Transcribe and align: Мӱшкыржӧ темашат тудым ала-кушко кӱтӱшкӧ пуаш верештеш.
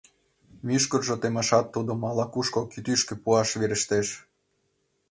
Мӱшкыржӧ 0.65 1.15
темашат 1.21 1.65
тудым 1.73 1.99
ала-кушко 2.09 2.61
кӱтӱшкӧ 2.71 3.13
пуаш 3.23 3.49
верештеш. 3.59 4.07